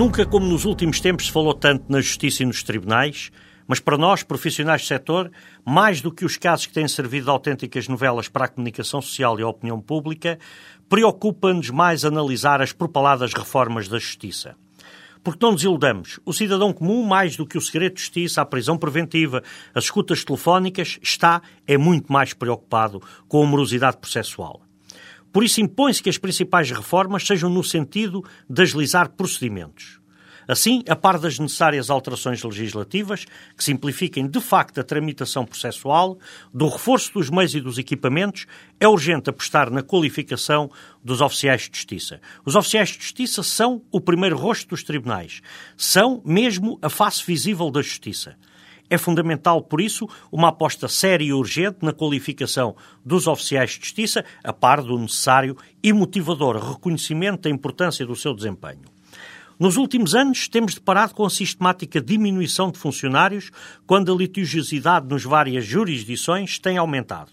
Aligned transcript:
Nunca 0.00 0.24
como 0.24 0.46
nos 0.46 0.64
últimos 0.64 0.98
tempos 0.98 1.26
se 1.26 1.30
falou 1.30 1.52
tanto 1.52 1.92
na 1.92 2.00
justiça 2.00 2.42
e 2.42 2.46
nos 2.46 2.62
tribunais, 2.62 3.30
mas 3.68 3.80
para 3.80 3.98
nós, 3.98 4.22
profissionais 4.22 4.80
do 4.80 4.86
setor, 4.86 5.30
mais 5.62 6.00
do 6.00 6.10
que 6.10 6.24
os 6.24 6.38
casos 6.38 6.64
que 6.64 6.72
têm 6.72 6.88
servido 6.88 7.26
de 7.26 7.30
autênticas 7.30 7.86
novelas 7.86 8.26
para 8.26 8.46
a 8.46 8.48
comunicação 8.48 9.02
social 9.02 9.38
e 9.38 9.42
a 9.42 9.46
opinião 9.46 9.78
pública, 9.78 10.38
preocupa-nos 10.88 11.68
mais 11.68 12.02
analisar 12.02 12.62
as 12.62 12.72
propaladas 12.72 13.34
reformas 13.34 13.88
da 13.88 13.98
justiça. 13.98 14.56
Porque 15.22 15.44
não 15.44 15.52
nos 15.52 15.64
iludamos, 15.64 16.18
o 16.24 16.32
cidadão 16.32 16.72
comum, 16.72 17.04
mais 17.04 17.36
do 17.36 17.46
que 17.46 17.58
o 17.58 17.60
segredo 17.60 17.96
de 17.96 18.00
justiça, 18.00 18.40
a 18.40 18.46
prisão 18.46 18.78
preventiva, 18.78 19.42
as 19.74 19.84
escutas 19.84 20.24
telefónicas, 20.24 20.98
está, 21.02 21.42
é 21.66 21.76
muito 21.76 22.10
mais 22.10 22.32
preocupado 22.32 23.02
com 23.28 23.42
a 23.42 23.46
morosidade 23.46 23.98
processual. 23.98 24.62
Por 25.32 25.44
isso 25.44 25.60
impõe-se 25.60 26.02
que 26.02 26.10
as 26.10 26.18
principais 26.18 26.70
reformas 26.70 27.26
sejam 27.26 27.48
no 27.48 27.62
sentido 27.62 28.24
de 28.48 28.62
agilizar 28.62 29.10
procedimentos. 29.10 30.00
Assim, 30.50 30.82
a 30.88 30.96
par 30.96 31.16
das 31.16 31.38
necessárias 31.38 31.90
alterações 31.90 32.42
legislativas, 32.42 33.24
que 33.56 33.62
simplifiquem 33.62 34.26
de 34.26 34.40
facto 34.40 34.80
a 34.80 34.82
tramitação 34.82 35.46
processual, 35.46 36.18
do 36.52 36.66
reforço 36.66 37.12
dos 37.12 37.30
meios 37.30 37.54
e 37.54 37.60
dos 37.60 37.78
equipamentos, 37.78 38.46
é 38.80 38.88
urgente 38.88 39.30
apostar 39.30 39.70
na 39.70 39.80
qualificação 39.80 40.68
dos 41.04 41.20
oficiais 41.20 41.68
de 41.68 41.76
justiça. 41.76 42.20
Os 42.44 42.56
oficiais 42.56 42.88
de 42.88 42.96
justiça 42.96 43.44
são 43.44 43.82
o 43.92 44.00
primeiro 44.00 44.36
rosto 44.36 44.70
dos 44.70 44.82
tribunais. 44.82 45.40
São 45.76 46.20
mesmo 46.24 46.80
a 46.82 46.88
face 46.88 47.24
visível 47.24 47.70
da 47.70 47.80
justiça. 47.80 48.36
É 48.90 48.98
fundamental, 48.98 49.62
por 49.62 49.80
isso, 49.80 50.08
uma 50.32 50.48
aposta 50.48 50.88
séria 50.88 51.24
e 51.24 51.32
urgente 51.32 51.78
na 51.80 51.92
qualificação 51.92 52.74
dos 53.04 53.28
oficiais 53.28 53.70
de 53.70 53.76
justiça, 53.76 54.24
a 54.42 54.52
par 54.52 54.82
do 54.82 54.98
necessário 54.98 55.56
e 55.80 55.92
motivador 55.92 56.56
reconhecimento 56.56 57.42
da 57.42 57.50
importância 57.50 58.04
do 58.04 58.16
seu 58.16 58.34
desempenho. 58.34 58.82
Nos 59.60 59.76
últimos 59.76 60.14
anos, 60.14 60.48
temos 60.48 60.74
deparado 60.74 61.14
com 61.14 61.24
a 61.24 61.30
sistemática 61.30 62.00
diminuição 62.00 62.70
de 62.70 62.78
funcionários 62.78 63.52
quando 63.86 64.12
a 64.12 64.16
litigiosidade 64.16 65.06
nas 65.06 65.22
várias 65.22 65.64
jurisdições 65.64 66.58
tem 66.58 66.76
aumentado. 66.76 67.30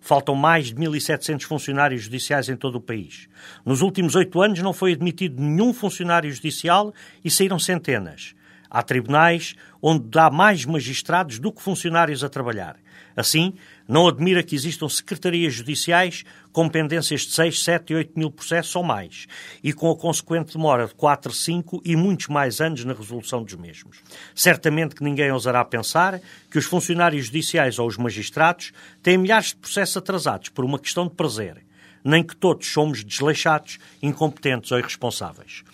Faltam 0.00 0.34
mais 0.34 0.68
de 0.68 0.74
1.700 0.74 1.42
funcionários 1.42 2.02
judiciais 2.04 2.48
em 2.48 2.56
todo 2.56 2.76
o 2.76 2.80
país. 2.80 3.28
Nos 3.64 3.82
últimos 3.82 4.14
oito 4.14 4.40
anos 4.40 4.60
não 4.60 4.72
foi 4.72 4.94
admitido 4.94 5.40
nenhum 5.40 5.72
funcionário 5.72 6.32
judicial 6.32 6.92
e 7.22 7.30
saíram 7.30 7.58
centenas. 7.58 8.34
Há 8.70 8.82
tribunais 8.82 9.54
onde 9.80 10.18
há 10.18 10.30
mais 10.30 10.64
magistrados 10.64 11.38
do 11.38 11.52
que 11.52 11.62
funcionários 11.62 12.22
a 12.22 12.28
trabalhar. 12.28 12.76
Assim, 13.18 13.54
não 13.88 14.06
admira 14.06 14.44
que 14.44 14.54
existam 14.54 14.88
secretarias 14.88 15.52
judiciais 15.52 16.24
com 16.52 16.68
pendências 16.68 17.22
de 17.22 17.32
6, 17.32 17.64
7 17.64 17.92
e 17.92 17.96
8 17.96 18.12
mil 18.16 18.30
processos 18.30 18.76
ou 18.76 18.84
mais, 18.84 19.26
e 19.62 19.72
com 19.72 19.90
a 19.90 19.96
consequente 19.96 20.56
demora 20.56 20.86
de 20.86 20.94
4, 20.94 21.32
5 21.32 21.82
e 21.84 21.96
muitos 21.96 22.28
mais 22.28 22.60
anos 22.60 22.84
na 22.84 22.92
resolução 22.92 23.42
dos 23.42 23.54
mesmos. 23.54 23.98
Certamente 24.34 24.94
que 24.94 25.02
ninguém 25.02 25.32
ousará 25.32 25.64
pensar 25.64 26.20
que 26.48 26.58
os 26.58 26.64
funcionários 26.64 27.26
judiciais 27.26 27.80
ou 27.80 27.88
os 27.88 27.96
magistrados 27.96 28.72
têm 29.02 29.18
milhares 29.18 29.48
de 29.48 29.56
processos 29.56 29.96
atrasados 29.96 30.48
por 30.50 30.64
uma 30.64 30.78
questão 30.78 31.08
de 31.08 31.14
prazer, 31.14 31.64
nem 32.04 32.22
que 32.22 32.36
todos 32.36 32.68
somos 32.68 33.02
desleixados, 33.02 33.80
incompetentes 34.00 34.70
ou 34.70 34.78
irresponsáveis. 34.78 35.64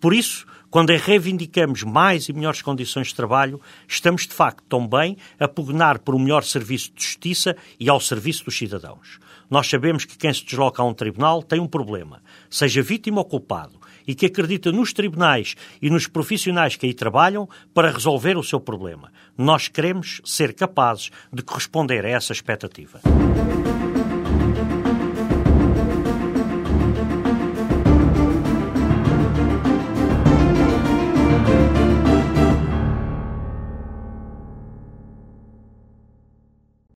Por 0.00 0.14
isso, 0.14 0.46
quando 0.74 0.90
reivindicamos 0.90 1.84
mais 1.84 2.28
e 2.28 2.32
melhores 2.32 2.60
condições 2.60 3.06
de 3.06 3.14
trabalho, 3.14 3.60
estamos 3.86 4.22
de 4.22 4.34
facto 4.34 4.64
também 4.68 5.16
a 5.38 5.46
pugnar 5.46 6.00
por 6.00 6.16
um 6.16 6.18
melhor 6.18 6.42
serviço 6.42 6.90
de 6.92 7.00
justiça 7.00 7.56
e 7.78 7.88
ao 7.88 8.00
serviço 8.00 8.44
dos 8.44 8.58
cidadãos. 8.58 9.20
Nós 9.48 9.68
sabemos 9.68 10.04
que 10.04 10.18
quem 10.18 10.34
se 10.34 10.44
desloca 10.44 10.82
a 10.82 10.84
um 10.84 10.92
tribunal 10.92 11.44
tem 11.44 11.60
um 11.60 11.68
problema, 11.68 12.20
seja 12.50 12.82
vítima 12.82 13.18
ou 13.18 13.24
culpado, 13.24 13.78
e 14.04 14.16
que 14.16 14.26
acredita 14.26 14.72
nos 14.72 14.92
tribunais 14.92 15.54
e 15.80 15.88
nos 15.88 16.08
profissionais 16.08 16.74
que 16.74 16.86
aí 16.86 16.92
trabalham 16.92 17.48
para 17.72 17.92
resolver 17.92 18.36
o 18.36 18.42
seu 18.42 18.58
problema. 18.58 19.12
Nós 19.38 19.68
queremos 19.68 20.20
ser 20.24 20.54
capazes 20.54 21.08
de 21.32 21.44
corresponder 21.44 22.04
a 22.04 22.08
essa 22.08 22.32
expectativa. 22.32 23.00